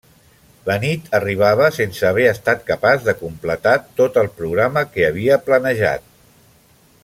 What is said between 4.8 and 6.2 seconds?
que havia planejat.